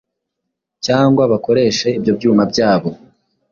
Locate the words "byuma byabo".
2.17-2.89